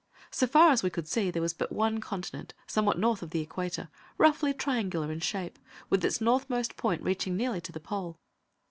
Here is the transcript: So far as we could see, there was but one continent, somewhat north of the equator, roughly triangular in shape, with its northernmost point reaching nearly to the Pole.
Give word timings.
So 0.31 0.47
far 0.47 0.71
as 0.71 0.81
we 0.81 0.89
could 0.89 1.07
see, 1.07 1.29
there 1.29 1.43
was 1.43 1.53
but 1.53 1.71
one 1.71 1.99
continent, 2.01 2.55
somewhat 2.65 2.97
north 2.97 3.21
of 3.21 3.29
the 3.29 3.41
equator, 3.41 3.87
roughly 4.17 4.51
triangular 4.51 5.11
in 5.11 5.19
shape, 5.19 5.59
with 5.91 6.03
its 6.03 6.19
northernmost 6.19 6.75
point 6.75 7.03
reaching 7.03 7.37
nearly 7.37 7.61
to 7.61 7.71
the 7.71 7.79
Pole. 7.79 8.17